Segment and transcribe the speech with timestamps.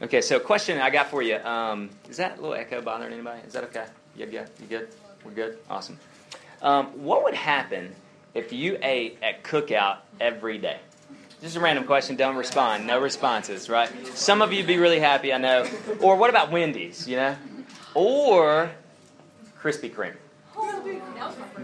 [0.00, 1.36] Okay, so question I got for you.
[1.38, 3.40] Um, is that a little echo bothering anybody?
[3.46, 3.86] Is that okay?
[4.16, 4.48] You good?
[4.60, 4.88] You good?
[5.24, 5.58] We're good?
[5.68, 5.98] Awesome.
[6.62, 7.94] Um, what would happen
[8.32, 10.78] if you ate at cookout every day?
[11.42, 12.14] Just a random question.
[12.14, 12.86] Don't respond.
[12.86, 13.90] No responses, right?
[14.14, 15.68] Some of you'd be really happy, I know.
[16.00, 17.36] Or what about Wendy's, you know?
[17.94, 18.70] Or
[19.60, 20.14] Krispy Kreme.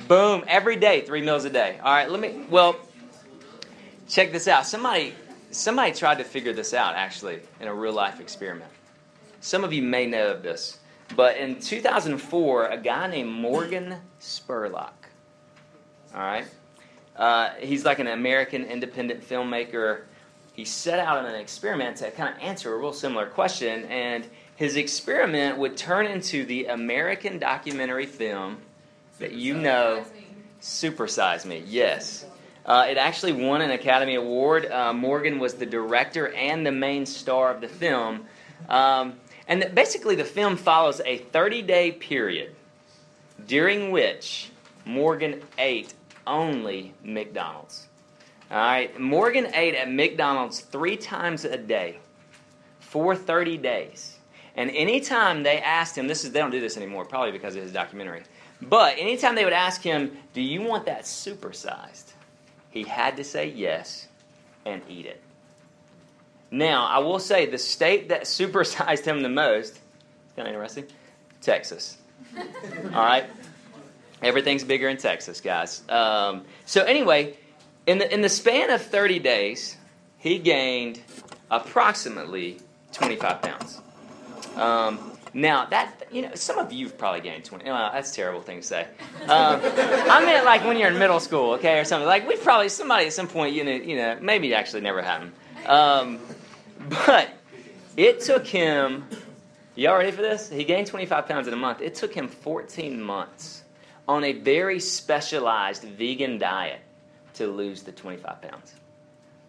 [0.08, 1.78] Boom, every day, three meals a day.
[1.82, 2.76] All right, let me, well,
[4.08, 4.66] check this out.
[4.66, 5.14] Somebody,
[5.54, 8.70] somebody tried to figure this out, actually, in a real life experiment.
[9.40, 10.78] Some of you may know of this.
[11.16, 14.92] But in 2004, a guy named Morgan Spurlock,
[16.14, 16.46] all right,
[17.16, 20.02] uh, he's like an American independent filmmaker.
[20.54, 24.26] He set out on an experiment to kind of answer a real similar question, and
[24.56, 28.58] his experiment would turn into the American documentary film
[29.18, 30.04] that you know,
[30.60, 31.62] Super Size Me.
[31.66, 32.24] Yes.
[32.66, 34.70] Uh, it actually won an Academy Award.
[34.70, 38.24] Uh, Morgan was the director and the main star of the film.
[38.68, 39.14] Um,
[39.46, 42.54] and basically, the film follows a 30 day period
[43.46, 44.50] during which
[44.84, 45.92] Morgan ate
[46.26, 47.86] only McDonald's.
[48.50, 51.98] All right, Morgan ate at McDonald's three times a day
[52.80, 54.18] for 30 days.
[54.56, 57.62] And anytime they asked him, this is they don't do this anymore, probably because of
[57.62, 58.22] his documentary.
[58.62, 62.03] But anytime they would ask him, "Do you want that supersized?"
[62.74, 64.08] He had to say yes
[64.66, 65.20] and eat it.
[66.50, 70.86] Now, I will say the state that supersized him the most, it's kind of interesting,
[71.40, 71.96] Texas.
[72.36, 73.24] All right?
[74.22, 75.82] Everything's bigger in Texas, guys.
[75.88, 77.36] Um, so, anyway,
[77.86, 79.76] in the, in the span of 30 days,
[80.18, 81.00] he gained
[81.50, 82.58] approximately
[82.92, 83.80] 25 pounds.
[84.56, 87.64] Um, now that you know, some of you've probably gained twenty.
[87.64, 88.86] Well, that's a terrible thing to say.
[89.24, 92.06] Um, I meant like when you're in middle school, okay, or something.
[92.06, 95.00] Like we've probably somebody at some point, you know, you know, maybe it actually never
[95.00, 95.32] happened.
[95.66, 96.20] Um,
[97.06, 97.30] but
[97.96, 99.04] it took him.
[99.76, 100.50] Y'all ready for this?
[100.50, 101.80] He gained 25 pounds in a month.
[101.80, 103.64] It took him 14 months
[104.06, 106.80] on a very specialized vegan diet
[107.34, 108.74] to lose the 25 pounds.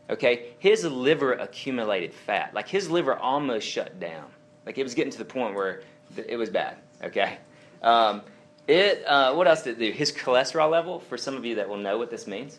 [0.09, 2.53] Okay, his liver accumulated fat.
[2.53, 4.25] Like his liver almost shut down.
[4.65, 5.81] Like it was getting to the point where
[6.15, 6.77] it was bad.
[7.03, 7.37] Okay.
[7.81, 8.21] Um,
[8.67, 9.03] it.
[9.05, 9.91] Uh, what else did it do?
[9.91, 12.57] His cholesterol level, for some of you that will know what this means,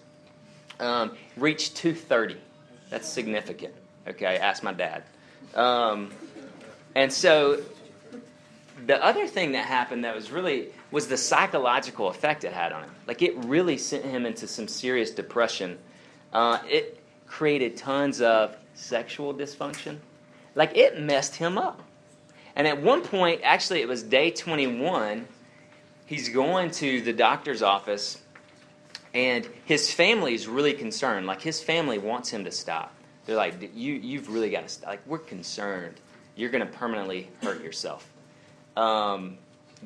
[0.78, 2.36] um, reached 230.
[2.90, 3.74] That's significant.
[4.06, 4.36] Okay.
[4.36, 5.02] Ask my dad.
[5.54, 6.12] Um,
[6.94, 7.62] and so
[8.84, 12.84] the other thing that happened that was really was the psychological effect it had on
[12.84, 12.90] him.
[13.06, 15.78] Like it really sent him into some serious depression.
[16.32, 19.98] Uh, it created tons of sexual dysfunction.
[20.54, 21.82] Like it messed him up.
[22.56, 25.28] And at one point, actually, it was day 21,
[26.06, 28.18] he's going to the doctor's office,
[29.12, 31.26] and his family is really concerned.
[31.26, 32.94] Like, his family wants him to stop.
[33.26, 34.88] They're like, you, You've really got to stop.
[34.88, 36.00] Like, we're concerned.
[36.34, 38.10] You're going to permanently hurt yourself.
[38.74, 39.36] Um,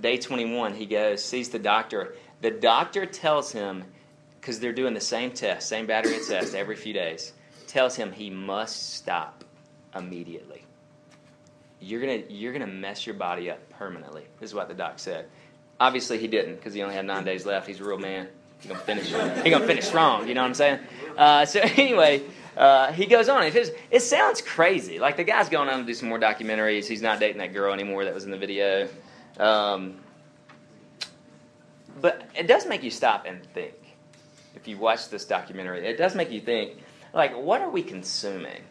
[0.00, 2.14] day 21, he goes, sees the doctor.
[2.40, 3.84] The doctor tells him,
[4.40, 7.32] because they're doing the same test, same battery test every few days,
[7.66, 9.44] tells him he must stop
[9.94, 10.64] immediately
[11.80, 14.24] you're gonna you're gonna mess your body up permanently.
[14.38, 15.26] This is what the doc said.
[15.78, 17.66] Obviously, he didn't because he only had nine days left.
[17.66, 18.28] He's a real man.
[18.60, 19.06] He's gonna finish.
[19.06, 20.28] He's gonna finish strong.
[20.28, 20.80] You know what I'm saying?
[21.16, 22.22] Uh, so anyway,
[22.56, 23.44] uh, he goes on.
[23.44, 24.98] It, it sounds crazy.
[24.98, 26.86] Like the guy's going on to do some more documentaries.
[26.86, 28.88] He's not dating that girl anymore that was in the video.
[29.38, 29.96] Um,
[32.00, 33.74] but it does make you stop and think.
[34.54, 36.78] If you watch this documentary, it does make you think.
[37.14, 38.62] Like, what are we consuming?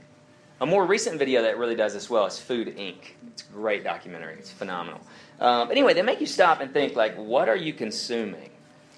[0.62, 2.98] A more recent video that really does this well is Food Inc.
[3.28, 4.34] It's a great documentary.
[4.34, 5.00] It's phenomenal.
[5.40, 8.50] Um, anyway, they make you stop and think like, what are you consuming?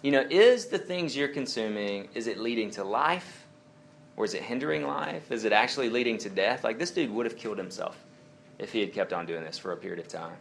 [0.01, 3.45] You know, is the things you're consuming is it leading to life,
[4.17, 5.31] or is it hindering life?
[5.31, 6.63] Is it actually leading to death?
[6.63, 7.95] Like this dude would have killed himself
[8.57, 10.37] if he had kept on doing this for a period of time.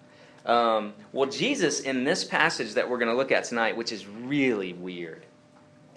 [0.46, 4.06] Um, well, Jesus in this passage that we're going to look at tonight, which is
[4.06, 5.26] really weird,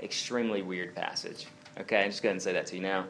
[0.02, 1.48] extremely weird passage.
[1.80, 3.06] Okay, I'm just going to say that to you now.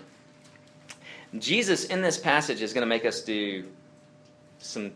[1.39, 3.65] Jesus in this passage is going to make us do
[4.59, 4.91] some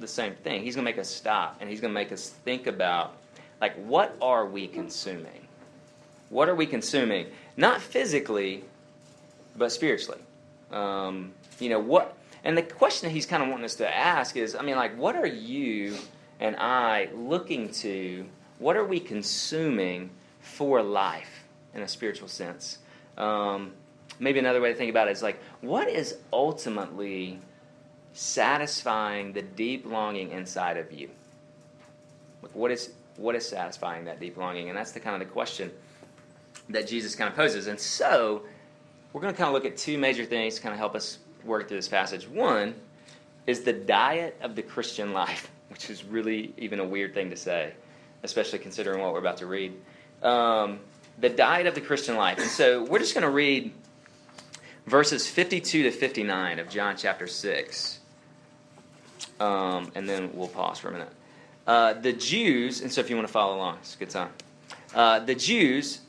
[0.00, 0.62] the same thing.
[0.62, 3.14] He's going to make us stop and he's going to make us think about
[3.60, 5.46] like what are we consuming?
[6.30, 7.26] What are we consuming?
[7.56, 8.64] Not physically,
[9.56, 10.20] but spiritually.
[10.70, 12.16] Um, you know what?
[12.42, 14.98] And the question that he's kind of wanting us to ask is, I mean, like,
[14.98, 15.96] what are you
[16.40, 18.26] and I looking to?
[18.58, 20.10] What are we consuming
[20.40, 21.44] for life
[21.74, 22.78] in a spiritual sense?
[23.16, 23.72] Um,
[24.18, 27.38] maybe another way to think about it is like, what is ultimately
[28.12, 31.10] satisfying the deep longing inside of you?
[32.52, 34.68] What is what is satisfying that deep longing?
[34.68, 35.70] And that's the kind of the question
[36.68, 37.68] that Jesus kind of poses.
[37.68, 38.42] And so
[39.12, 41.18] we're going to kind of look at two major things to kind of help us
[41.44, 42.28] work through this passage.
[42.28, 42.74] One,
[43.46, 47.36] is the diet of the Christian life, which is really even a weird thing to
[47.36, 47.72] say,
[48.22, 49.74] especially considering what we're about to read.
[50.22, 50.80] Um,
[51.18, 52.38] the diet of the Christian life.
[52.38, 53.72] And so we're just going to read
[54.86, 58.00] verses 52 to 59 of John chapter 6.
[59.40, 61.12] Um, and then we'll pause for a minute.
[61.66, 64.30] Uh, the Jews, and so if you want to follow along, it's a good time.
[64.94, 66.00] Uh, the Jews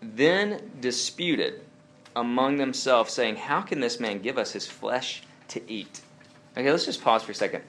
[0.00, 1.62] then disputed
[2.14, 6.00] among themselves, saying, How can this man give us his flesh to eat?
[6.56, 7.62] Okay, let's just pause for a second.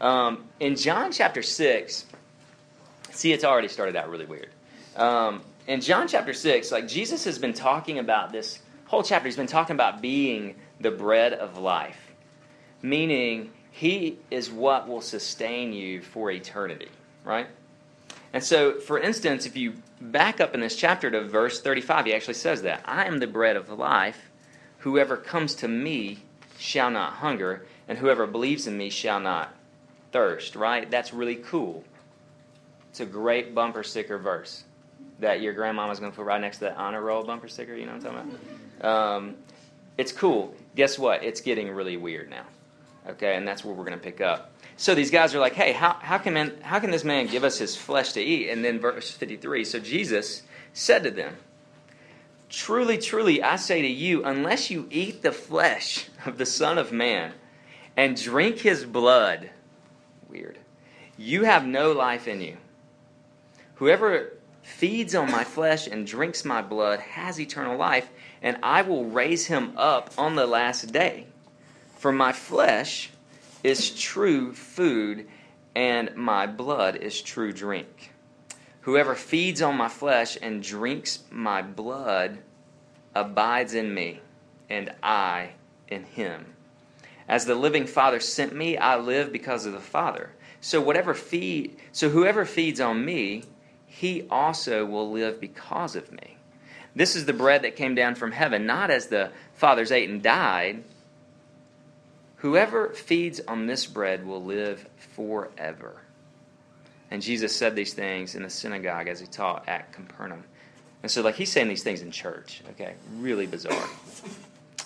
[0.00, 2.06] Um, in John chapter 6,
[3.10, 4.50] see, it's already started out really weird.
[4.96, 8.58] Um, in John chapter 6, like Jesus has been talking about this
[8.92, 12.12] whole chapter, he's been talking about being the bread of life,
[12.82, 16.90] meaning he is what will sustain you for eternity,
[17.24, 17.46] right?
[18.34, 22.14] And so, for instance, if you back up in this chapter to verse 35, he
[22.14, 24.30] actually says that I am the bread of life.
[24.80, 26.18] Whoever comes to me
[26.58, 29.54] shall not hunger, and whoever believes in me shall not
[30.12, 30.90] thirst, right?
[30.90, 31.82] That's really cool.
[32.90, 34.64] It's a great bumper sticker verse
[35.22, 37.74] that your grandmama's going to put right next to that honor roll bumper sticker.
[37.74, 38.38] You know what I'm talking
[38.80, 39.16] about?
[39.16, 39.36] Um,
[39.96, 40.54] it's cool.
[40.76, 41.24] Guess what?
[41.24, 42.44] It's getting really weird now.
[43.08, 44.52] Okay, and that's where we're going to pick up.
[44.76, 47.44] So these guys are like, hey, how, how, can man, how can this man give
[47.44, 48.50] us his flesh to eat?
[48.50, 50.42] And then verse 53 So Jesus
[50.72, 51.36] said to them,
[52.48, 56.92] Truly, truly, I say to you, unless you eat the flesh of the Son of
[56.92, 57.32] Man
[57.96, 59.50] and drink his blood,
[60.28, 60.58] weird,
[61.16, 62.56] you have no life in you.
[63.76, 64.32] Whoever
[64.62, 68.08] feeds on my flesh and drinks my blood has eternal life,
[68.40, 71.26] and I will raise him up on the last day.
[71.98, 73.10] For my flesh
[73.62, 75.28] is true food,
[75.74, 78.12] and my blood is true drink.
[78.82, 82.38] Whoever feeds on my flesh and drinks my blood
[83.14, 84.20] abides in me,
[84.68, 85.50] and I
[85.88, 86.54] in him.
[87.28, 90.32] As the living Father sent me, I live because of the Father.
[90.60, 93.44] So whatever feed so whoever feeds on me
[93.92, 96.38] he also will live because of me.
[96.96, 100.22] This is the bread that came down from heaven, not as the fathers ate and
[100.22, 100.82] died.
[102.36, 105.96] Whoever feeds on this bread will live forever.
[107.10, 110.44] And Jesus said these things in the synagogue as he taught at Capernaum.
[111.02, 112.94] And so, like, he's saying these things in church, okay?
[113.16, 113.88] Really bizarre.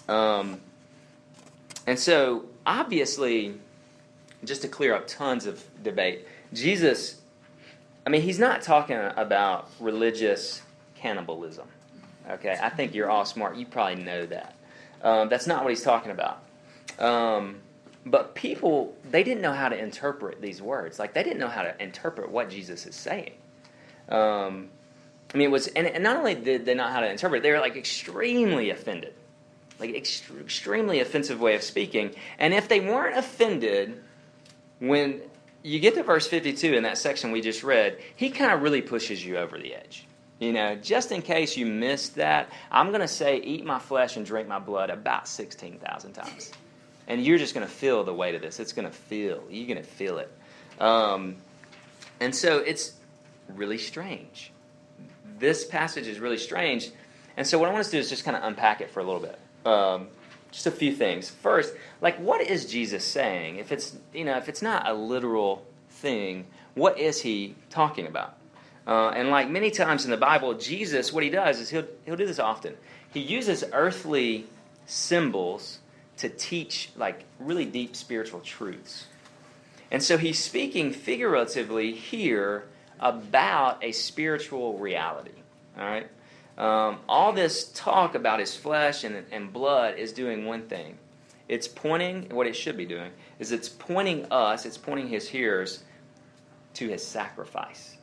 [0.09, 0.61] Um,
[1.87, 3.55] and so, obviously,
[4.45, 7.21] just to clear up tons of debate, Jesus
[8.07, 10.63] I mean, he's not talking about religious
[10.95, 11.67] cannibalism.
[12.31, 13.57] Okay, I think you're all smart.
[13.57, 14.55] You probably know that.
[15.03, 16.43] Um, that's not what he's talking about.
[17.01, 17.59] Um,
[18.05, 21.01] but people, they didn't know how to interpret these words.
[21.01, 23.33] Like, they didn't know how to interpret what Jesus is saying.
[24.09, 24.69] Um,
[25.35, 27.51] I mean, it was, and, and, not only did they not how to interpret, they
[27.51, 29.15] were like extremely offended.
[29.81, 32.15] Like, ext- extremely offensive way of speaking.
[32.39, 34.01] And if they weren't offended
[34.79, 35.23] when
[35.67, 38.81] you get to verse 52 in that section we just read, he kind of really
[38.81, 40.07] pushes you over the edge.
[40.39, 44.17] You know, just in case you missed that, I'm going to say, eat my flesh
[44.17, 46.53] and drink my blood about 16,000 times.
[47.09, 48.61] And you're just going to feel the weight of this.
[48.61, 49.43] It's going to feel.
[49.51, 50.31] You're going to feel it.
[50.79, 51.37] Um,
[52.21, 52.93] and so it's
[53.49, 54.53] really strange.
[55.39, 56.91] This passage is really strange.
[57.37, 59.01] And so what I want us to do is just kind of unpack it for
[59.01, 59.39] a little bit.
[59.65, 60.09] Um,
[60.57, 61.29] just a few things.
[61.29, 63.59] First, like what is Jesus saying?
[63.59, 68.39] If it's you know if it's not a literal thing, what is he talking about?
[68.87, 72.17] Uh, and like many times in the Bible, Jesus, what he does is he'll he'll
[72.17, 72.75] do this often.
[73.13, 74.47] He uses earthly
[74.87, 75.81] symbols
[76.19, 79.07] to teach like really deep spiritual truths.
[79.91, 82.65] And so he's speaking figuratively here
[82.99, 85.33] about a spiritual reality.
[85.79, 86.09] All right?
[86.59, 90.99] Um, all this talk about his flesh and, and blood is doing one thing.
[91.49, 95.85] It's pointing, what it should be doing, is it's pointing us, it's pointing his hearers
[96.75, 97.97] to his sacrifice.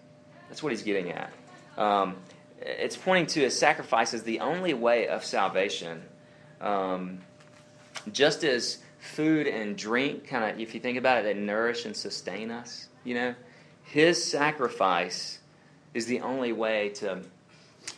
[0.48, 1.34] That's what he's getting at.
[1.78, 2.16] Um,
[2.62, 6.02] it's pointing to his sacrifice as the only way of salvation.
[6.62, 7.20] Um,
[8.12, 11.96] just as food and drink kind of, if you think about it, they nourish and
[11.96, 13.36] sustain us, you know,
[13.84, 15.40] his sacrifice
[15.94, 17.22] is the only way to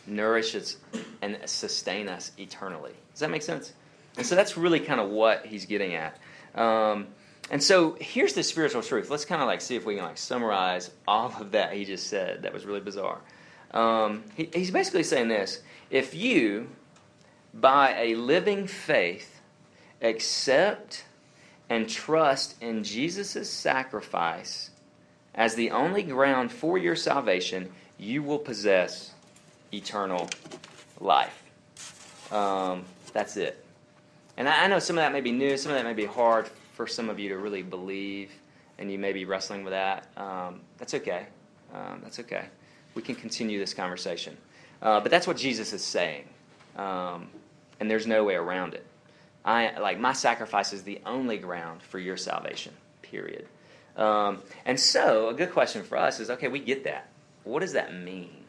[0.06, 0.76] nourish us
[1.22, 2.92] and sustain us eternally.
[3.12, 3.72] Does that make sense?
[4.16, 6.18] And so that's really kind of what he's getting at.
[6.54, 7.08] Um,
[7.50, 9.10] and so here's the spiritual truth.
[9.10, 12.08] Let's kind of like see if we can like summarize all of that he just
[12.08, 12.42] said.
[12.42, 13.20] That was really bizarre.
[13.72, 16.68] Um, he, he's basically saying this: if you,
[17.54, 19.40] by a living faith,
[20.02, 21.04] accept
[21.68, 24.70] and trust in Jesus' sacrifice
[25.34, 29.12] as the only ground for your salvation, you will possess
[29.72, 30.28] eternal
[31.00, 31.42] life.
[32.32, 33.64] Um, that's it.
[34.36, 36.06] And I, I know some of that may be new, some of that may be
[36.06, 38.30] hard for some of you to really believe,
[38.78, 40.06] and you may be wrestling with that.
[40.16, 41.26] Um, that's okay.
[41.74, 42.46] Um, that's okay.
[42.94, 44.36] We can continue this conversation.
[44.82, 46.24] Uh, but that's what Jesus is saying,
[46.76, 47.28] um,
[47.80, 48.84] and there's no way around it.
[49.42, 52.74] I like my sacrifice is the only ground for your salvation.
[53.00, 53.46] Period.
[53.96, 57.08] Um, and so, a good question for us is: Okay, we get that.
[57.44, 58.44] What does that mean?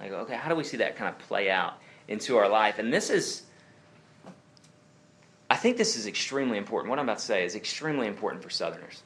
[0.00, 1.74] Like, okay, how do we see that kind of play out
[2.08, 2.78] into our life?
[2.78, 3.42] And this is,
[5.50, 6.90] I think, this is extremely important.
[6.90, 9.02] What I'm about to say is extremely important for Southerners.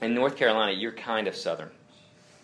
[0.00, 1.70] In North Carolina, you're kind of Southern.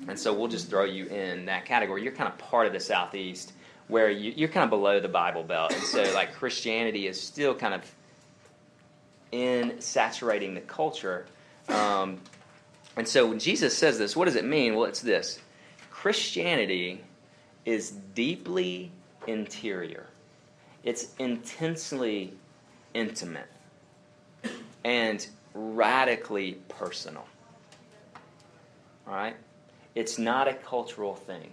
[0.07, 2.05] And so we'll just throw you in that category.
[2.05, 3.53] You're kind of part of the Southeast
[3.89, 5.73] where you, are kind of below the Bible Belt.
[5.73, 7.83] And so, like, Christianity is still kind of
[9.33, 11.27] in saturating the culture.
[11.69, 12.21] Um,
[12.97, 14.77] and so, when Jesus says this, what does it mean?
[14.77, 15.41] Well, it's this
[16.09, 17.03] Christianity
[17.67, 18.91] is deeply
[19.27, 20.07] interior,
[20.83, 22.33] it's intensely
[22.95, 23.51] intimate,
[24.87, 27.27] and radically personal.
[29.07, 29.37] All right?
[29.95, 31.53] It's not a cultural thing.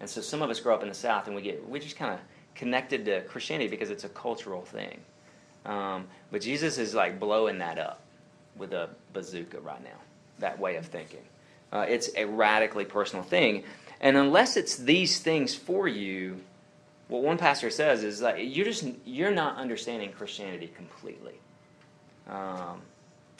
[0.00, 1.94] And so some of us grow up in the South and we get we just
[1.94, 2.18] kind of
[2.56, 4.98] connected to Christianity because it's a cultural thing.
[5.66, 8.00] Um, but Jesus is like blowing that up
[8.56, 10.00] with a bazooka right now,
[10.40, 11.22] that way of thinking.
[11.72, 13.64] Uh, it's a radically personal thing.
[14.00, 16.40] And unless it's these things for you,
[17.08, 21.34] what one pastor says is that you're just you're not understanding Christianity completely.
[22.28, 22.82] Um,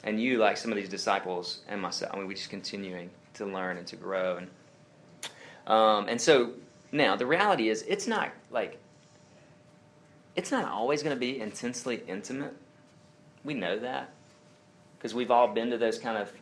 [0.05, 3.47] and you, like some of these disciples and myself, I mean, we're just continuing to
[3.47, 4.37] learn and to grow.
[4.37, 4.49] And
[5.67, 6.53] um, and so
[6.91, 8.79] now the reality is, it's not like
[10.37, 12.55] it's not always going to be intensely intimate.
[13.45, 14.11] We know that
[14.99, 16.33] because we've all been to those kind of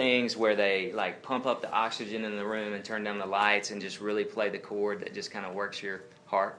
[0.00, 3.26] things where they like pump up the oxygen in the room and turn down the
[3.26, 6.58] lights and just really play the chord that just kind of works your heart.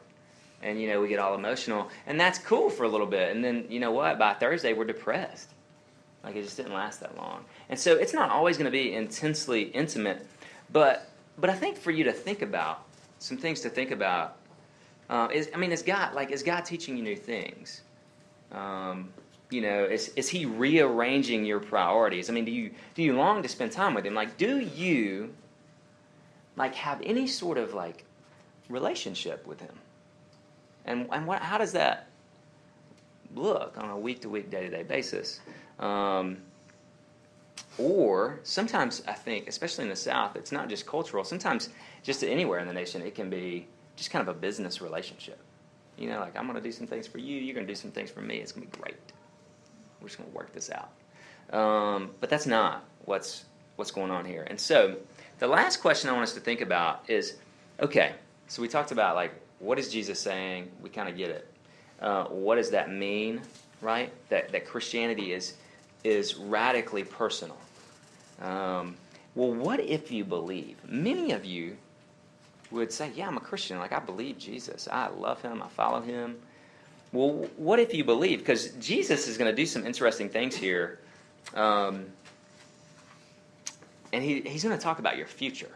[0.61, 3.35] And you know, we get all emotional, and that's cool for a little bit.
[3.35, 4.19] And then you know what?
[4.19, 5.49] By Thursday, we're depressed.
[6.23, 7.45] Like it just didn't last that long.
[7.67, 10.23] And so it's not always going to be intensely intimate,
[10.71, 12.83] but but I think for you to think about
[13.17, 14.37] some things to think about
[15.09, 17.81] uh, is I mean is God like is God teaching you new things?
[18.51, 19.09] Um,
[19.51, 22.29] you know, is is He rearranging your priorities?
[22.29, 24.15] I mean, do you do you long to spend time with Him?
[24.15, 25.33] Like, do you
[26.55, 28.05] like have any sort of like
[28.69, 29.75] relationship with Him?
[30.85, 32.07] And and what how does that
[33.35, 35.41] look on a week to week, day to day basis?
[35.79, 36.37] Um,
[37.77, 41.23] or sometimes I think, especially in the South, it's not just cultural.
[41.23, 41.69] Sometimes
[42.03, 45.39] just anywhere in the nation, it can be just kind of a business relationship.
[45.97, 47.77] You know, like I'm going to do some things for you, you're going to do
[47.77, 48.37] some things for me.
[48.37, 48.95] It's going to be great.
[50.01, 50.89] We're just going to work this out.
[51.57, 54.45] Um, but that's not what's what's going on here.
[54.49, 54.97] And so,
[55.39, 57.35] the last question I want us to think about is,
[57.79, 58.13] okay.
[58.47, 60.69] So we talked about like what is Jesus saying?
[60.81, 61.47] We kind of get it.
[62.01, 63.41] Uh, what does that mean?
[63.81, 64.11] Right?
[64.29, 65.53] That that Christianity is
[66.03, 67.57] is radically personal.
[68.41, 68.95] Um,
[69.35, 70.77] well, what if you believe?
[70.87, 71.77] Many of you
[72.71, 73.79] would say, Yeah, I'm a Christian.
[73.79, 74.87] Like, I believe Jesus.
[74.91, 75.61] I love him.
[75.61, 76.37] I follow him.
[77.13, 78.39] Well, what if you believe?
[78.39, 80.99] Because Jesus is going to do some interesting things here.
[81.53, 82.05] Um,
[84.13, 85.71] and he, he's going to talk about your future.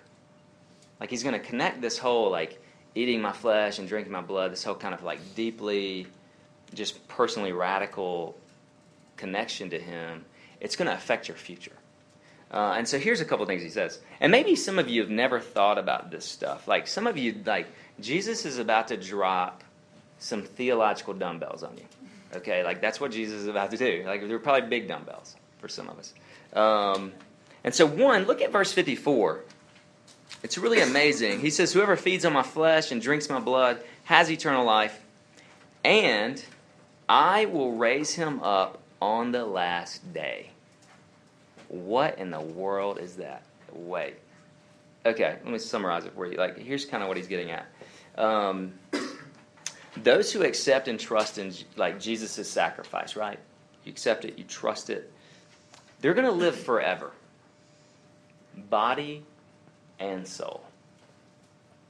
[1.00, 2.62] Like, he's going to connect this whole, like,
[2.96, 6.08] eating my flesh and drinking my blood, this whole kind of, like, deeply,
[6.74, 8.38] just personally radical
[9.18, 10.26] connection to Him,
[10.60, 11.72] it's going to affect your future.
[12.52, 14.00] Uh, and so here's a couple things he says.
[14.22, 16.68] And maybe some of you have never thought about this stuff.
[16.68, 17.68] Like some of you, like
[18.00, 19.64] Jesus is about to drop
[20.20, 21.86] some theological dumbbells on you.
[22.36, 24.04] Okay, like that's what Jesus is about to do.
[24.06, 26.14] Like they're probably big dumbbells for some of us.
[26.54, 27.14] Um,
[27.64, 29.42] and so one, look at verse 54.
[30.44, 31.40] It's really amazing.
[31.40, 35.00] He says, "Whoever feeds on my flesh and drinks my blood has eternal life,
[35.84, 36.44] and
[37.08, 40.50] I will raise him up on the last day.
[41.68, 43.44] What in the world is that?
[43.72, 44.16] Wait.
[45.06, 46.38] Okay, let me summarize it for you.
[46.38, 47.68] Like, here's kind of what he's getting at.
[48.18, 48.74] Um,
[49.98, 53.40] those who accept and trust in like Jesus' sacrifice, right?
[53.84, 55.12] You accept it, you trust it.
[56.02, 57.12] They're going to live forever,
[58.70, 59.24] body
[60.00, 60.64] and soul.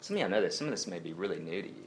[0.02, 0.58] Some of y'all know this.
[0.58, 1.86] Some of this may be really new to you.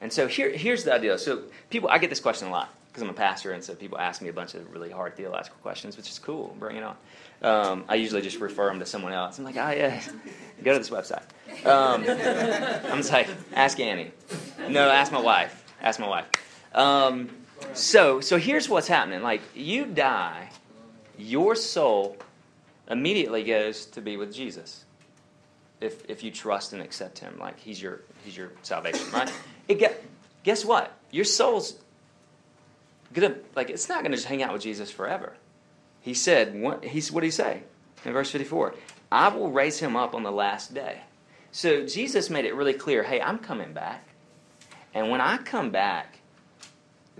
[0.00, 1.18] And so here, here's the idea.
[1.18, 3.98] So people, I get this question a lot because I'm a pastor, and so people
[3.98, 6.54] ask me a bunch of really hard theological questions, which is cool.
[6.58, 6.96] Bring it on.
[7.40, 9.38] Um, I usually just refer them to someone else.
[9.38, 10.00] I'm like, oh yeah,
[10.62, 11.22] go to this website.
[11.66, 12.04] Um,
[12.92, 14.12] I'm just like, ask Annie.
[14.68, 15.64] No, ask my wife.
[15.80, 16.26] Ask my wife.
[16.74, 17.30] Um,
[17.74, 19.22] so, so here's what's happening.
[19.22, 20.50] Like, you die,
[21.18, 22.16] your soul
[22.88, 24.84] immediately goes to be with Jesus.
[25.80, 29.32] If, if you trust and accept Him, like He's your He's your salvation, right?
[29.68, 30.02] It get,
[30.44, 30.92] guess what?
[31.10, 31.74] Your soul's
[33.12, 35.34] gonna like it's not gonna just hang out with Jesus forever.
[36.00, 37.62] He said, what, he's, what did he say
[38.04, 38.74] in verse 54?
[39.12, 41.00] I will raise him up on the last day.
[41.52, 44.04] So Jesus made it really clear hey, I'm coming back.
[44.94, 46.18] And when I come back,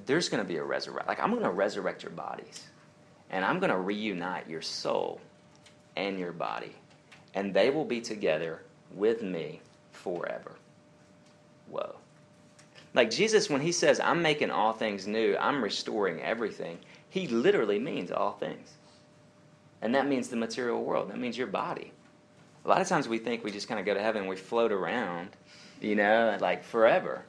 [0.06, 1.08] there's going to be a resurrection.
[1.08, 2.66] Like, I'm going to resurrect your bodies.
[3.30, 5.20] And I'm going to reunite your soul
[5.96, 6.74] and your body.
[7.34, 8.62] And they will be together
[8.94, 9.60] with me
[9.90, 10.56] forever.
[11.68, 11.96] Whoa.
[12.94, 17.78] Like Jesus, when he says, I'm making all things new, I'm restoring everything, he literally
[17.78, 18.74] means all things.
[19.80, 21.10] And that means the material world.
[21.10, 21.92] That means your body.
[22.64, 24.36] A lot of times we think we just kind of go to heaven and we
[24.36, 25.30] float around,
[25.80, 27.24] you know, like forever.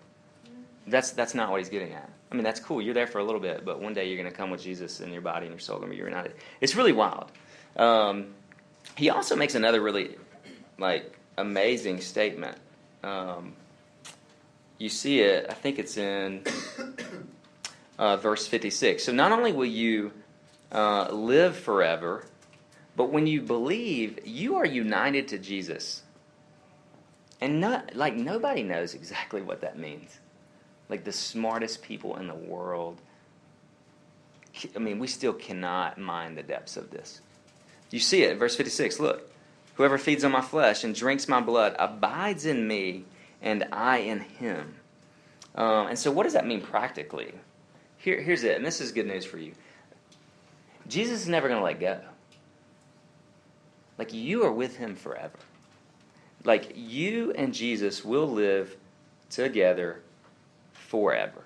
[0.87, 2.09] That's, that's not what he's getting at.
[2.31, 2.81] I mean, that's cool.
[2.81, 4.99] You're there for a little bit, but one day you're going to come with Jesus
[4.99, 6.33] and your body and your soul going to be reunited.
[6.61, 7.31] It's really wild.
[7.77, 8.33] Um,
[8.97, 10.17] he also makes another really,
[10.77, 12.57] like, amazing statement.
[13.03, 13.53] Um,
[14.77, 16.43] you see it, I think it's in
[17.97, 19.03] uh, verse 56.
[19.03, 20.11] So not only will you
[20.71, 22.25] uh, live forever,
[22.95, 26.03] but when you believe, you are united to Jesus.
[27.41, 30.19] And not like nobody knows exactly what that means.
[30.93, 33.01] Like the smartest people in the world.
[34.75, 37.19] I mean, we still cannot mine the depths of this.
[37.89, 38.99] You see it, verse 56.
[38.99, 39.27] Look,
[39.73, 43.05] whoever feeds on my flesh and drinks my blood abides in me,
[43.41, 44.75] and I in him.
[45.55, 47.33] Um, and so, what does that mean practically?
[47.97, 49.53] Here, here's it, and this is good news for you.
[50.87, 52.01] Jesus is never going to let go.
[53.97, 55.39] Like, you are with him forever.
[56.43, 58.77] Like, you and Jesus will live
[59.31, 60.03] together
[60.93, 61.41] forever.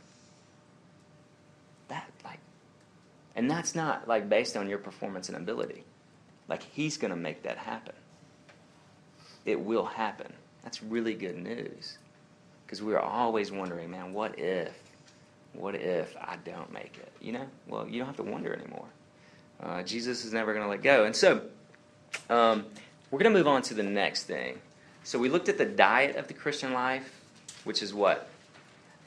[1.87, 2.39] That, like,
[3.33, 5.85] and that's not, like, based on your performance and ability.
[6.49, 7.95] Like, he's going to make that happen.
[9.45, 10.33] It will happen.
[10.63, 11.97] That's really good news.
[12.65, 14.73] Because we are always wondering, man, what if?
[15.53, 17.13] What if I don't make it?
[17.21, 17.47] You know?
[17.69, 18.87] Well, you don't have to wonder anymore.
[19.63, 21.05] Uh, Jesus is never going to let go.
[21.05, 21.41] And so,
[22.29, 22.65] um,
[23.11, 24.59] we're going to move on to the next thing.
[25.05, 27.21] So, we looked at the diet of the Christian life,
[27.63, 28.29] which is what?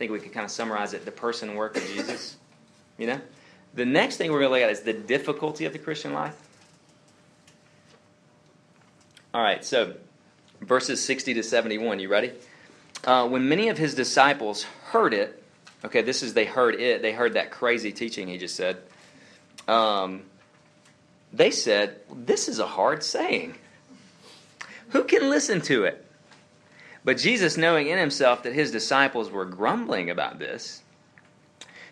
[0.00, 2.38] Think we could kind of summarize it the person work of Jesus.
[2.96, 3.20] You know?
[3.74, 6.34] The next thing we're going to look at is the difficulty of the Christian life.
[9.34, 9.92] All right, so
[10.62, 12.00] verses 60 to 71.
[12.00, 12.32] You ready?
[13.04, 15.44] Uh, when many of his disciples heard it,
[15.84, 18.78] okay, this is they heard it, they heard that crazy teaching he just said.
[19.68, 20.22] Um,
[21.30, 23.54] they said, This is a hard saying.
[24.88, 26.09] Who can listen to it?
[27.04, 30.82] But Jesus, knowing in himself that his disciples were grumbling about this,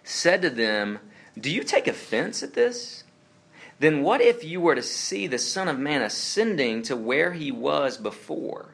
[0.04, 0.98] said to them,
[1.38, 3.04] Do you take offense at this?
[3.80, 7.52] Then what if you were to see the Son of Man ascending to where he
[7.52, 8.70] was before?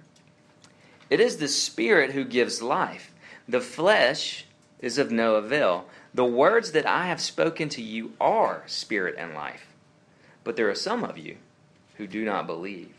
[1.10, 3.12] It is the Spirit who gives life.
[3.46, 4.46] The flesh
[4.80, 5.86] is of no avail.
[6.14, 9.66] The words that I have spoken to you are spirit and life.
[10.42, 11.36] But there are some of you
[11.96, 12.94] who do not believe.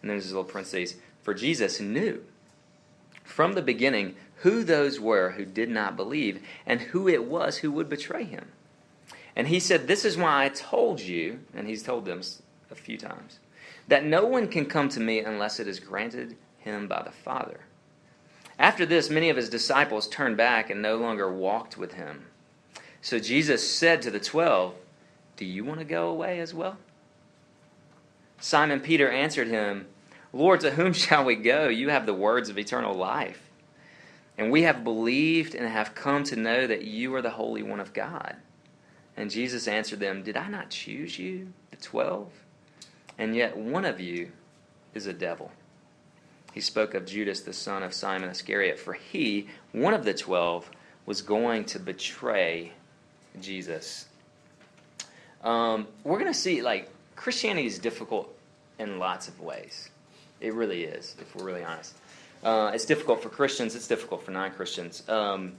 [0.00, 0.96] And there's this little parenthesis.
[1.22, 2.24] For Jesus knew
[3.28, 7.70] from the beginning who those were who did not believe and who it was who
[7.70, 8.46] would betray him.
[9.36, 12.22] And he said, This is why I told you, and he's told them
[12.70, 13.38] a few times,
[13.86, 17.60] that no one can come to me unless it is granted him by the Father.
[18.58, 22.26] After this, many of his disciples turned back and no longer walked with him.
[23.02, 24.74] So Jesus said to the twelve,
[25.36, 26.78] Do you want to go away as well?
[28.40, 29.86] Simon Peter answered him,
[30.32, 31.68] Lord, to whom shall we go?
[31.68, 33.42] You have the words of eternal life.
[34.36, 37.80] And we have believed and have come to know that you are the Holy One
[37.80, 38.36] of God.
[39.16, 42.30] And Jesus answered them, Did I not choose you, the twelve?
[43.18, 44.30] And yet one of you
[44.94, 45.50] is a devil
[46.58, 50.68] he spoke of Judas, the son of Simon Iscariot, for he, one of the twelve,
[51.06, 52.72] was going to betray
[53.40, 54.06] Jesus.
[55.44, 58.36] Um, we're going to see, like, Christianity is difficult
[58.78, 59.90] in lots of ways.
[60.40, 61.94] It really is, if we're really honest.
[62.42, 65.02] Uh, it's difficult for Christians, it's difficult for non Christians.
[65.08, 65.54] Um,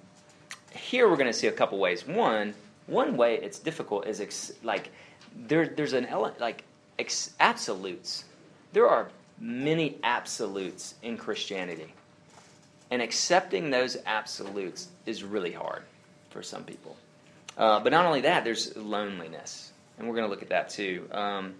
[0.73, 2.07] here we're going to see a couple ways.
[2.07, 2.53] One,
[2.87, 4.91] one way it's difficult is ex- like
[5.35, 6.63] there, there's an element like
[6.97, 8.23] ex- absolutes.
[8.71, 11.93] There are many absolutes in Christianity.
[12.91, 15.83] And accepting those absolutes is really hard
[16.31, 16.97] for some people.
[17.57, 19.71] Uh, but not only that, there's loneliness.
[19.97, 21.07] And we're going to look at that too.
[21.11, 21.55] Um,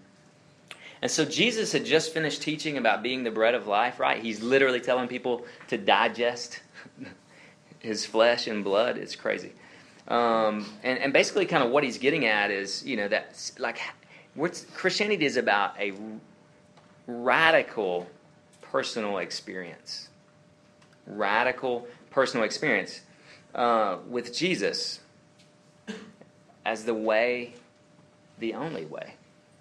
[1.02, 4.22] and so Jesus had just finished teaching about being the bread of life, right?
[4.22, 6.60] He's literally telling people to digest
[7.78, 8.98] his flesh and blood.
[8.98, 9.52] It's crazy.
[10.08, 13.80] Um, and, and basically, kind of what he's getting at is, you know, that like
[14.74, 15.92] Christianity is about a
[17.06, 18.06] radical
[18.60, 20.08] personal experience.
[21.06, 23.00] Radical personal experience
[23.54, 25.00] uh, with Jesus.
[26.66, 27.54] as the way,
[28.38, 29.14] the only way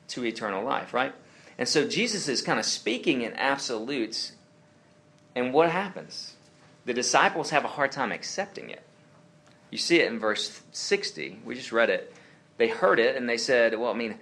[0.09, 1.13] to eternal life, right?
[1.59, 4.31] And so Jesus is kind of speaking in absolutes.
[5.35, 6.35] And what happens?
[6.85, 8.81] The disciples have a hard time accepting it.
[9.69, 11.41] You see it in verse 60.
[11.43, 12.13] We just read it.
[12.57, 14.15] They heard it and they said, Well, I mean,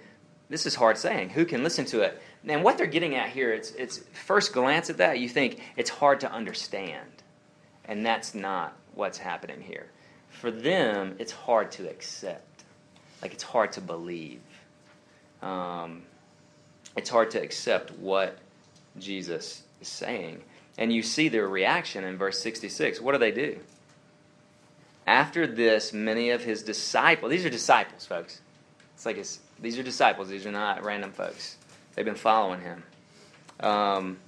[0.50, 1.30] this is hard saying.
[1.30, 2.20] Who can listen to it?
[2.44, 5.90] And what they're getting at here, it's, it's first glance at that, you think it's
[5.90, 7.08] hard to understand.
[7.84, 9.86] And that's not what's happening here.
[10.28, 12.64] For them, it's hard to accept.
[13.22, 14.40] Like it's hard to believe.
[15.40, 16.02] Um,
[16.96, 18.38] it's hard to accept what
[18.98, 20.42] Jesus is saying.
[20.76, 23.00] And you see their reaction in verse 66.
[23.00, 23.58] What do they do?
[25.06, 28.40] After this, many of his disciples, these are disciples, folks.
[28.94, 31.56] It's like it's, these are disciples, these are not random folks.
[31.94, 32.82] They've been following him.
[33.60, 34.18] Um,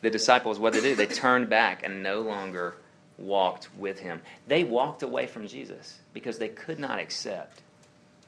[0.00, 0.94] the disciples, what they do?
[0.94, 2.76] They turned back and no longer
[3.18, 4.20] walked with him.
[4.46, 7.62] They walked away from Jesus because they could not accept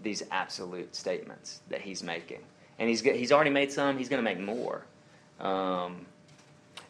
[0.03, 2.41] these absolute statements that he's making.
[2.79, 4.85] And he's, he's already made some, he's going to make more.
[5.41, 6.07] Um,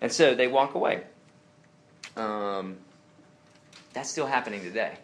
[0.01, 1.03] and so they walk away.
[2.17, 2.77] Um,
[3.93, 4.95] that's still happening today.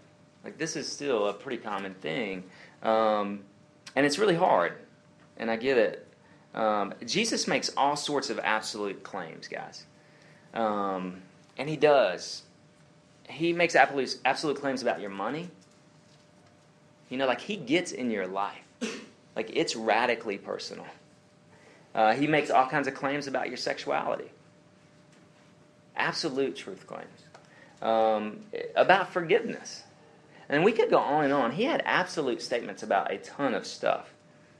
[0.44, 2.44] Like, this is still a pretty common thing.
[2.82, 3.40] Um,
[3.94, 4.74] and it's really hard.
[5.36, 6.06] And I get it.
[6.54, 9.84] Um, Jesus makes all sorts of absolute claims, guys.
[10.52, 11.22] Um,
[11.56, 12.42] and he does.
[13.28, 15.48] He makes absolute, absolute claims about your money.
[17.08, 18.58] You know, like he gets in your life.
[19.34, 20.86] Like it's radically personal.
[21.94, 24.30] Uh, he makes all kinds of claims about your sexuality.
[25.96, 27.06] Absolute truth claims.
[27.82, 28.40] Um,
[28.76, 29.82] about forgiveness.
[30.48, 31.52] And we could go on and on.
[31.52, 34.12] He had absolute statements about a ton of stuff.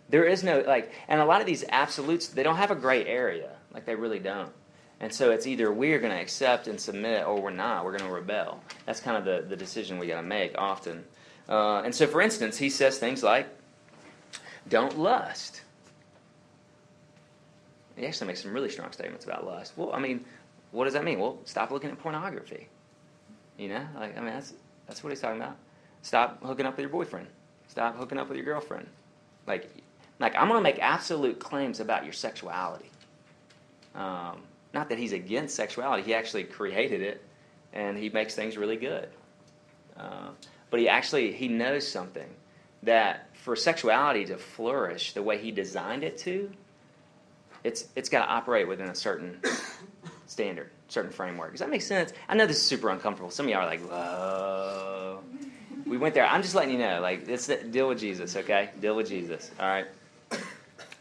[0.09, 3.05] There is no, like, and a lot of these absolutes, they don't have a gray
[3.07, 3.51] area.
[3.73, 4.53] Like, they really don't.
[5.01, 7.85] And so it's either we're going to accept and submit or we're not.
[7.85, 8.63] We're going to rebel.
[8.87, 11.05] That's kind of the, the decision we got to make often.
[11.49, 13.49] Uh, and so, for instance, he says things like,
[14.69, 15.63] don't lust.
[17.97, 19.75] He actually makes some really strong statements about lust.
[19.77, 20.25] Well, I mean,
[20.71, 21.21] what does that mean?
[21.21, 22.69] Well, stop looking at pornography.
[23.59, 24.55] You know, like I mean, that's
[24.87, 25.57] that's what he's talking about.
[26.03, 27.27] Stop hooking up with your boyfriend.
[27.69, 28.87] Stop hooking up with your girlfriend.
[29.47, 29.71] Like,
[30.19, 32.91] like I'm going to make absolute claims about your sexuality.
[33.95, 34.43] Um,
[34.75, 37.23] not that he's against sexuality; he actually created it,
[37.73, 39.09] and he makes things really good.
[39.97, 40.31] Uh,
[40.71, 42.29] but he actually he knows something
[42.83, 46.51] that for sexuality to flourish the way he designed it to,
[47.65, 49.41] it's it's got to operate within a certain
[50.27, 51.53] standard, certain framework.
[51.53, 52.13] Does that make sense?
[52.29, 53.31] I know this is super uncomfortable.
[53.31, 55.21] Some of y'all are like, whoa.
[55.87, 56.25] We went there.
[56.25, 58.71] I'm just letting you know, like, it's deal with Jesus, okay?
[58.81, 59.51] Deal with Jesus.
[59.61, 59.87] All right.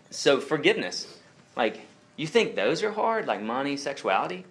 [0.10, 1.18] So forgiveness,
[1.56, 1.80] like,
[2.18, 4.46] you think those are hard, like money, sexuality?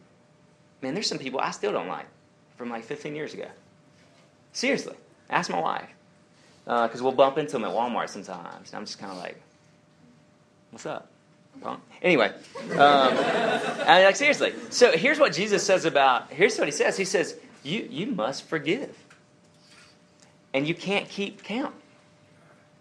[0.81, 2.07] Man, there's some people I still don't like
[2.57, 3.47] from like 15 years ago.
[4.53, 4.97] Seriously,
[5.29, 5.89] ask my wife
[6.65, 8.71] because uh, we'll bump into them at Walmart sometimes.
[8.71, 9.41] And I'm just kind of like,
[10.71, 11.09] what's up?
[12.01, 12.33] Anyway,
[12.73, 13.15] um,
[13.87, 14.55] like seriously.
[14.71, 16.31] So here's what Jesus says about.
[16.31, 16.97] Here's what he says.
[16.97, 18.97] He says, "You you must forgive,
[20.55, 21.75] and you can't keep count.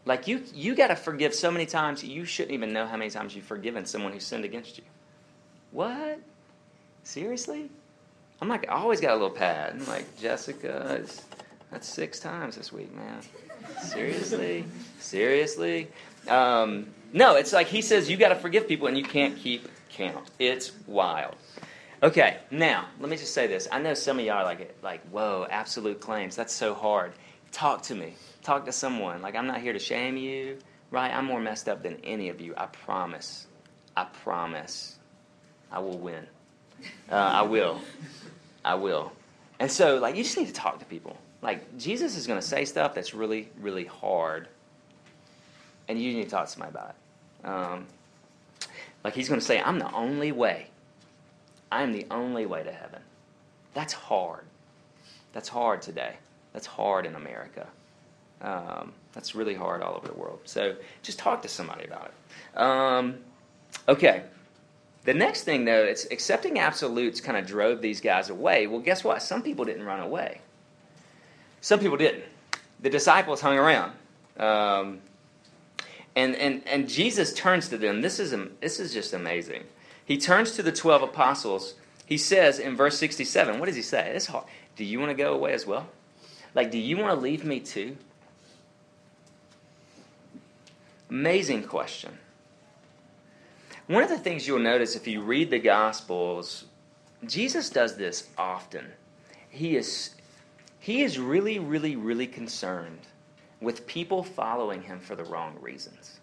[0.05, 3.09] Like you you got to forgive so many times you shouldn't even know how many
[3.09, 4.83] times you've forgiven someone who sinned against you.
[5.71, 6.19] What?
[7.03, 7.69] Seriously?
[8.41, 9.73] I'm like, I always got a little pad.
[9.73, 11.03] I'm like, Jessica,
[11.71, 13.21] that's six times this week, man.
[13.81, 14.65] Seriously?
[14.99, 15.87] Seriously?
[16.27, 19.67] Um, no, it's like he says you got to forgive people and you can't keep
[19.89, 20.29] count.
[20.39, 21.35] It's wild.
[22.01, 23.67] Okay, now let me just say this.
[23.71, 26.35] I know some of y'all are like, like, whoa, absolute claims.
[26.35, 27.11] That's so hard.
[27.51, 28.15] Talk to me.
[28.41, 29.21] Talk to someone.
[29.21, 30.57] Like I'm not here to shame you,
[30.91, 31.13] right?
[31.13, 32.53] I'm more messed up than any of you.
[32.55, 33.47] I promise.
[33.97, 34.97] I promise.
[35.71, 36.25] I will win.
[37.11, 37.81] Uh, I will.
[38.63, 39.11] I will.
[39.59, 41.17] And so, like, you just need to talk to people.
[41.41, 44.47] Like, Jesus is going to say stuff that's really, really hard,
[45.87, 47.47] and you need to talk to somebody about it.
[47.47, 47.85] Um,
[49.03, 50.67] like, he's going to say, I'm the only way.
[51.71, 53.01] I am the only way to heaven.
[53.73, 54.43] That's hard.
[55.31, 56.15] That's hard today.
[56.51, 57.67] That's hard in America.
[58.41, 60.39] Um, that's really hard all over the world.
[60.45, 62.59] So just talk to somebody about it.
[62.59, 63.17] Um,
[63.87, 64.23] okay.
[65.05, 68.67] The next thing, though, it's accepting absolutes kind of drove these guys away.
[68.67, 69.21] Well, guess what?
[69.21, 70.41] Some people didn't run away.
[71.61, 72.23] Some people didn't.
[72.79, 73.93] The disciples hung around.
[74.37, 74.99] Um,
[76.15, 78.01] and, and, and Jesus turns to them.
[78.01, 79.63] This is, this is just amazing.
[80.05, 81.75] He turns to the 12 apostles.
[82.05, 84.11] He says in verse 67, what does he say?
[84.15, 84.45] It's hard.
[84.75, 85.87] Do you want to go away as well?
[86.55, 87.95] Like, do you want to leave me too?
[91.09, 92.17] Amazing question.
[93.87, 96.65] One of the things you'll notice if you read the Gospels,
[97.25, 98.85] Jesus does this often.
[99.49, 100.11] He is
[100.89, 103.01] he is really, really, really concerned
[103.61, 106.19] with people following him for the wrong reasons.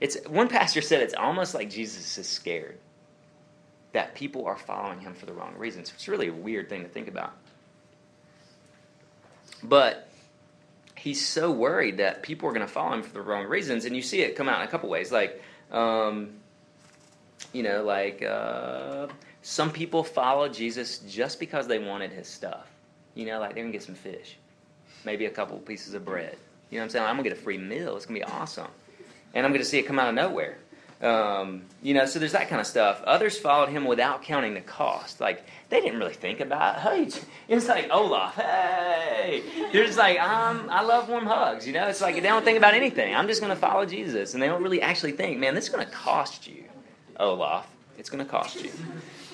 [0.00, 2.78] It's one pastor said it's almost like Jesus is scared
[3.92, 5.92] that people are following him for the wrong reasons.
[5.94, 7.34] It's really a weird thing to think about.
[9.62, 10.08] But
[10.94, 13.94] he's so worried that people are going to follow him for the wrong reasons, and
[13.94, 15.12] you see it come out in a couple ways.
[15.12, 16.30] Like, um,
[17.52, 19.08] you know, like uh,
[19.42, 22.70] some people follow Jesus just because they wanted his stuff.
[23.16, 24.36] You know, like they're to get some fish,
[25.04, 26.36] maybe a couple pieces of bread.
[26.70, 27.04] You know what I'm saying?
[27.06, 27.96] I'm going to get a free meal.
[27.96, 28.68] It's to be awesome.
[29.34, 30.58] And I'm to see it come out of nowhere.
[31.00, 33.02] Um, you know, so there's that kind of stuff.
[33.04, 35.20] Others followed him without counting the cost.
[35.20, 37.08] Like, they didn't really think about, hey,
[37.48, 39.42] it's like Olaf, hey.
[39.72, 41.66] They're just like, um, I love warm hugs.
[41.66, 43.14] You know, it's like they don't think about anything.
[43.14, 44.34] I'm just going to follow Jesus.
[44.34, 46.64] And they don't really actually think, man, this is going to cost you,
[47.18, 47.66] Olaf.
[47.98, 48.70] It's going to cost you.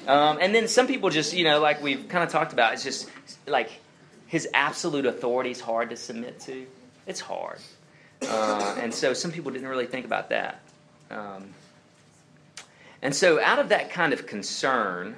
[0.06, 2.82] Um, and then some people just, you know, like we've kind of talked about, it's
[2.82, 3.08] just
[3.46, 3.70] like
[4.26, 6.66] his absolute authority is hard to submit to.
[7.06, 7.58] It's hard.
[8.22, 10.60] Uh, and so some people didn't really think about that.
[11.10, 11.54] Um,
[13.02, 15.16] and so, out of that kind of concern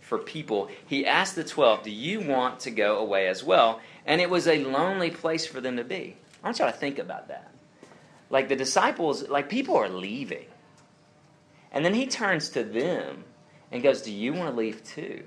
[0.00, 3.80] for people, he asked the 12, Do you want to go away as well?
[4.06, 6.16] And it was a lonely place for them to be.
[6.42, 7.52] I want y'all to think about that.
[8.30, 10.46] Like the disciples, like people are leaving.
[11.70, 13.24] And then he turns to them
[13.72, 15.22] and goes, Do you want to leave too?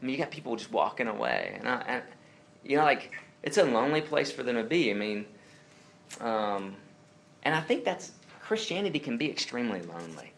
[0.00, 1.56] I mean, you got people just walking away.
[1.58, 2.02] And, I, and
[2.64, 4.90] you know, like, it's a lonely place for them to be.
[4.90, 5.26] I mean,
[6.20, 6.74] um,
[7.42, 10.32] and I think that's Christianity can be extremely lonely.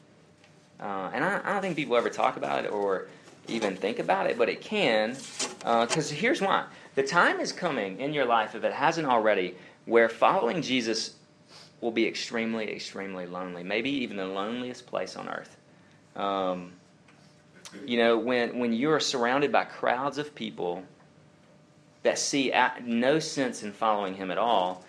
[0.81, 3.07] Uh, and I, I, don't think people ever talk about it or
[3.47, 5.17] even think about it, but it can.
[5.59, 6.65] Because uh, here's why
[6.97, 9.55] the time is coming in your life, if it hasn't already,
[9.87, 11.15] where following Jesus
[11.81, 13.63] will be extremely, extremely lonely.
[13.63, 15.57] Maybe even the loneliest place on earth.
[16.17, 16.73] Um,
[17.87, 20.83] you know, when, when you are surrounded by crowds of people
[22.03, 22.53] that see
[22.85, 24.85] no sense in following him at all,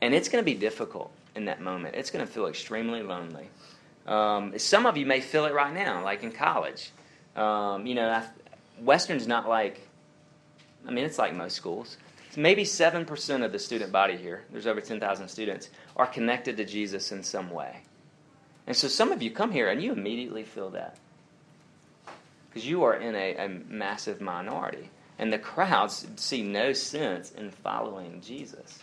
[0.00, 1.94] and it's going to be difficult in that moment.
[1.94, 3.48] It's going to feel extremely lonely.
[4.06, 6.92] Um, some of you may feel it right now, like in college.
[7.36, 8.22] Um, you know,
[8.80, 9.86] Western's not like,
[10.86, 11.96] I mean, it's like most schools.
[12.36, 17.10] Maybe 7% of the student body here, there's over 10,000 students, are connected to Jesus
[17.10, 17.82] in some way.
[18.68, 20.98] And so some of you come here and you immediately feel that.
[22.48, 24.90] Because you are in a, a massive minority.
[25.18, 28.80] And the crowds see no sense in following Jesus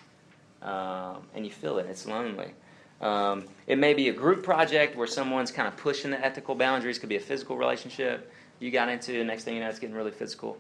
[0.63, 1.85] um, and you feel it.
[1.85, 2.51] It's lonely.
[2.99, 6.97] Um, it may be a group project where someone's kind of pushing the ethical boundaries.
[6.97, 9.11] Could be a physical relationship you got into.
[9.11, 10.57] The next thing you know, it's getting really physical.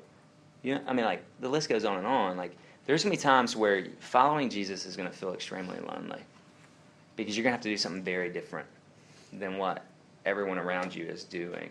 [0.61, 2.37] You know, I mean, like the list goes on and on.
[2.37, 6.21] Like there's gonna be times where following Jesus is gonna feel extremely lonely
[7.15, 8.67] because you're gonna have to do something very different
[9.39, 9.83] than what
[10.25, 11.69] everyone around you is doing.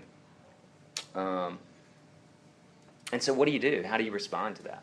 [1.15, 1.59] Um,
[3.13, 3.85] and so, what do you do?
[3.87, 4.83] How do you respond to that?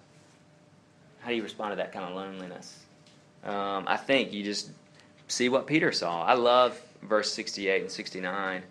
[1.21, 2.79] How do you respond to that kind of loneliness?
[3.43, 4.71] Um, I think you just
[5.27, 6.23] see what Peter saw.
[6.23, 8.63] I love verse 68 and 69.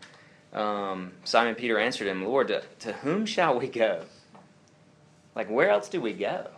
[0.52, 4.02] Um, Simon Peter answered him, Lord, to, to whom shall we go?
[5.34, 6.48] Like, where else do we go?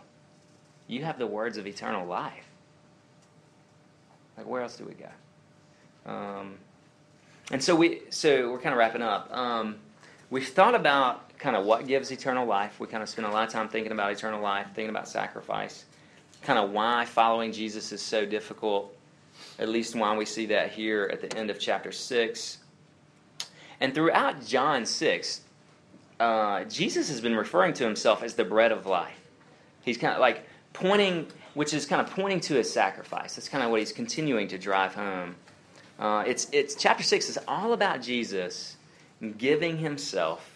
[0.87, 2.45] You have the words of eternal life.
[4.37, 6.11] Like, where else do we go?
[6.11, 6.57] Um,
[7.51, 9.35] and so we, so we're kind of wrapping up.
[9.35, 9.77] Um,
[10.29, 12.79] we've thought about kind of what gives eternal life.
[12.79, 15.85] We kind of spent a lot of time thinking about eternal life, thinking about sacrifice
[16.43, 18.95] kind of why following Jesus is so difficult,
[19.59, 22.57] at least why we see that here at the end of chapter 6.
[23.79, 25.41] And throughout John 6,
[26.19, 29.19] uh, Jesus has been referring to himself as the bread of life.
[29.81, 33.35] He's kind of like pointing, which is kind of pointing to his sacrifice.
[33.35, 35.35] That's kind of what he's continuing to drive home.
[36.03, 38.75] Uh, it's, it's chapter 6 is all about Jesus
[39.37, 40.53] giving himself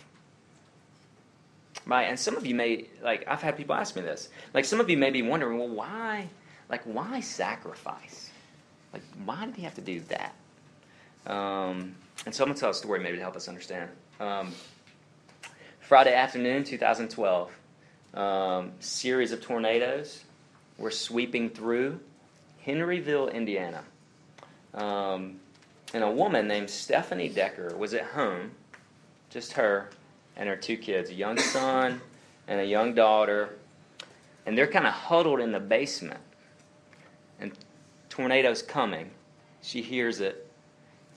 [1.88, 2.04] right?
[2.04, 4.30] And some of you may like I've had people ask me this.
[4.54, 6.30] Like some of you may be wondering, well, why,
[6.70, 8.30] like why sacrifice?
[8.94, 10.36] Like why did he have to do that?
[11.26, 13.90] Um, and so I'm gonna tell a story maybe to help us understand.
[14.20, 14.54] Um,
[15.80, 17.52] Friday afternoon, 2012,
[18.14, 20.24] um, series of tornadoes
[20.78, 22.00] were sweeping through
[22.66, 23.84] Henryville, Indiana.
[24.74, 25.40] Um,
[25.94, 28.52] and a woman named Stephanie Decker was at home,
[29.30, 29.90] just her,
[30.36, 32.02] and her two kids, a young son
[32.48, 33.58] and a young daughter.
[34.46, 36.20] And they're kind of huddled in the basement.
[37.40, 37.52] And
[38.10, 39.12] tornado's coming.
[39.62, 40.44] She hears it.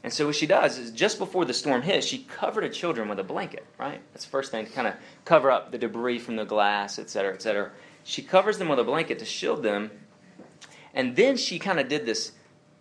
[0.02, 3.08] And so what she does is just before the storm hits, she covered her children
[3.08, 4.00] with a blanket, right?
[4.12, 4.94] That's the first thing to kind of
[5.26, 7.70] cover up the debris from the glass, et cetera, et cetera.
[8.02, 9.90] She covers them with a blanket to shield them.
[10.94, 12.32] And then she kind of did this,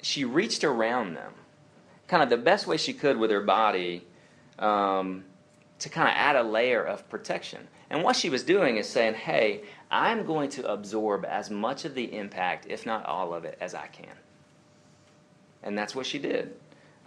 [0.02, 1.34] she reached around them,
[2.08, 4.06] kind of the best way she could with her body.
[4.58, 5.24] Um,
[5.80, 7.68] to kind of add a layer of protection.
[7.90, 11.96] And what she was doing is saying, hey, I'm going to absorb as much of
[11.96, 14.14] the impact, if not all of it, as I can.
[15.64, 16.54] And that's what she did.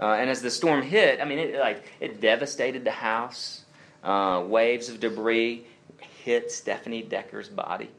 [0.01, 3.65] Uh, and as the storm hit, I mean, it like it devastated the house.
[4.03, 5.65] Uh, waves of debris
[6.25, 7.91] hit Stephanie Decker's body.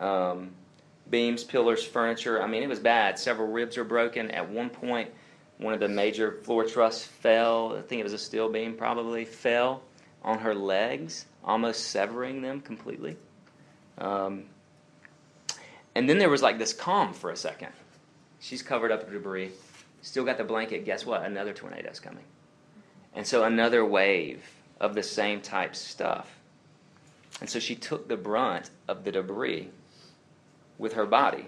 [0.00, 0.50] Um,
[1.10, 2.42] beams, pillars, furniture.
[2.42, 3.18] I mean, it was bad.
[3.18, 4.30] Several ribs were broken.
[4.30, 5.10] At one point,
[5.58, 7.76] one of the major floor trusses fell.
[7.76, 9.82] I think it was a steel beam, probably fell
[10.22, 13.16] on her legs, almost severing them completely.
[13.98, 14.44] Um,
[15.94, 17.72] and then there was like this calm for a second.
[18.40, 19.50] She's covered up with debris,
[20.02, 20.84] still got the blanket.
[20.84, 21.24] Guess what?
[21.24, 22.24] Another tornado's coming.
[23.14, 24.44] And so another wave
[24.80, 26.38] of the same type stuff.
[27.40, 29.70] And so she took the brunt of the debris
[30.78, 31.46] with her body.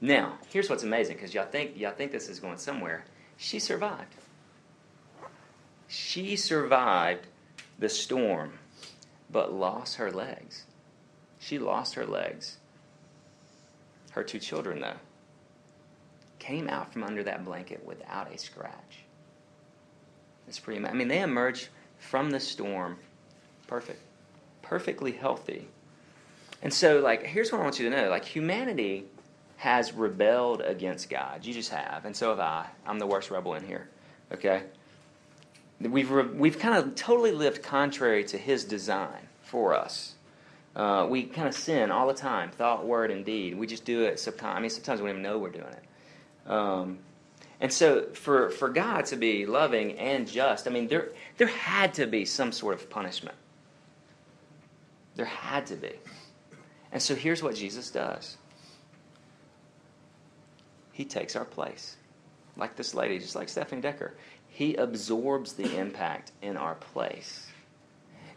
[0.00, 3.04] Now, here's what's amazing because y'all think y'all think this is going somewhere.
[3.36, 4.14] She survived.
[5.88, 7.26] She survived
[7.78, 8.58] the storm,
[9.30, 10.64] but lost her legs.
[11.38, 12.58] She lost her legs.
[14.12, 14.96] Her two children, though,
[16.38, 19.04] came out from under that blanket without a scratch.
[20.48, 20.84] It's pretty.
[20.84, 21.68] I mean, they emerged
[21.98, 22.98] from the storm
[23.66, 24.00] perfect,
[24.62, 25.68] perfectly healthy.
[26.66, 29.04] And so, like, here's what I want you to know: like, humanity
[29.56, 31.46] has rebelled against God.
[31.46, 32.66] You just have, and so have I.
[32.84, 33.88] I'm the worst rebel in here.
[34.32, 34.64] Okay.
[35.78, 40.16] We've re- we've kind of totally lived contrary to His design for us.
[40.74, 43.56] Uh, we kind of sin all the time, thought, word, and deed.
[43.56, 44.58] We just do it subconsciously.
[44.58, 46.50] I mean, sometimes we don't even know we're doing it.
[46.50, 46.98] Um,
[47.60, 51.94] and so, for, for God to be loving and just, I mean, there, there had
[51.94, 53.36] to be some sort of punishment.
[55.14, 55.92] There had to be.
[56.96, 58.38] And so, here's what Jesus does
[60.92, 61.94] He takes our place.
[62.56, 64.14] Like this lady, just like Stephanie Decker.
[64.48, 67.48] He absorbs the impact in our place.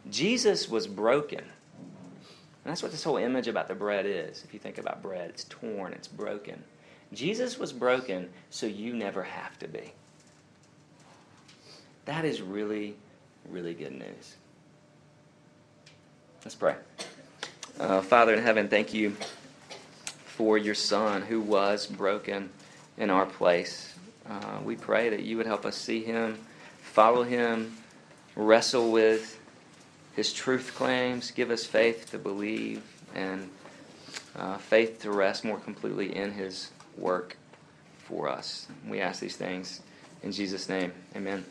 [0.10, 1.39] Jesus was broken.
[1.39, 4.43] And that's what this whole image about the bread is.
[4.43, 6.62] If you think about bread, it's torn, it's broken.
[7.13, 9.93] Jesus was broken so you never have to be.
[12.04, 12.98] That is really,
[13.48, 14.36] really good news.
[16.43, 16.76] Let's pray.
[17.80, 19.15] Uh, Father in heaven, thank you
[20.26, 22.50] for your Son who was broken
[22.98, 23.96] in our place.
[24.30, 26.38] Uh, we pray that you would help us see him,
[26.82, 27.78] follow him,
[28.36, 29.39] wrestle with
[30.13, 32.84] his truth claims, give us faith to believe,
[33.15, 33.50] and
[34.36, 37.38] uh, faith to rest more completely in his work
[38.00, 38.68] for us.
[38.86, 39.82] We ask these things
[40.22, 40.92] in Jesus' name.
[41.15, 41.46] Amen.